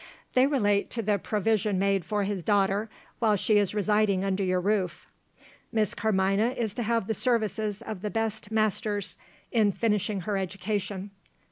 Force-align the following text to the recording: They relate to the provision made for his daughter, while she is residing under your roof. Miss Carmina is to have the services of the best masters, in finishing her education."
They 0.33 0.47
relate 0.47 0.89
to 0.97 1.03
the 1.03 1.19
provision 1.19 1.77
made 1.77 2.03
for 2.03 2.23
his 2.23 2.43
daughter, 2.43 2.89
while 3.19 3.35
she 3.35 3.59
is 3.59 3.75
residing 3.75 4.23
under 4.23 4.43
your 4.43 4.59
roof. 4.59 5.05
Miss 5.71 5.93
Carmina 5.93 6.55
is 6.57 6.73
to 6.73 6.81
have 6.81 7.05
the 7.05 7.13
services 7.13 7.83
of 7.83 8.01
the 8.01 8.09
best 8.09 8.49
masters, 8.49 9.15
in 9.51 9.71
finishing 9.71 10.21
her 10.21 10.37
education." 10.37 11.11